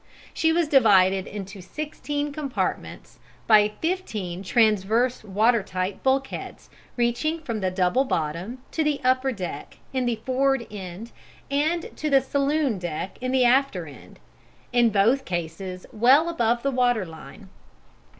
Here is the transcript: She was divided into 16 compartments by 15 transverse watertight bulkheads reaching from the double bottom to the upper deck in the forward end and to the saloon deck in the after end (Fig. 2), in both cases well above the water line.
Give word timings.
She 0.33 0.51
was 0.51 0.67
divided 0.67 1.27
into 1.27 1.61
16 1.61 2.33
compartments 2.33 3.19
by 3.45 3.73
15 3.83 4.41
transverse 4.41 5.23
watertight 5.23 6.01
bulkheads 6.01 6.71
reaching 6.97 7.39
from 7.39 7.59
the 7.59 7.69
double 7.69 8.03
bottom 8.03 8.63
to 8.71 8.83
the 8.83 8.99
upper 9.03 9.31
deck 9.31 9.77
in 9.93 10.07
the 10.07 10.15
forward 10.25 10.65
end 10.71 11.11
and 11.51 11.95
to 11.97 12.09
the 12.09 12.19
saloon 12.21 12.79
deck 12.79 13.19
in 13.21 13.31
the 13.31 13.45
after 13.45 13.85
end 13.85 14.15
(Fig. 14.15 14.71
2), 14.73 14.79
in 14.79 14.89
both 14.89 15.23
cases 15.23 15.85
well 15.91 16.29
above 16.29 16.63
the 16.63 16.71
water 16.71 17.05
line. 17.05 17.49